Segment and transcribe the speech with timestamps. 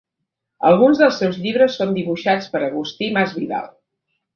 [0.69, 3.75] Alguns dels seus llibres són dibuixats per Agustí Masvidal.